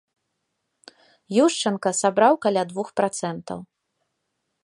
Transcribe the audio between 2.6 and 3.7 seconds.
двух працэнтаў.